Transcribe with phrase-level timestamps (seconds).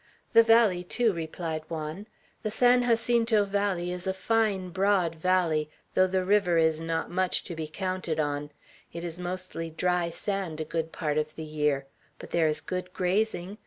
[0.33, 2.07] "The valley, too," replied Juan.
[2.41, 7.43] "The San Jacinto Valley is a fine, broad valley, though the river is not much
[7.43, 8.49] to be counted on.
[8.91, 11.85] It is mostly dry sand a good part of the year.
[12.17, 13.59] But there is good grazing.